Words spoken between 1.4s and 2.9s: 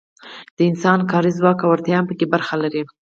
او وړتیا هم پکې برخه لري.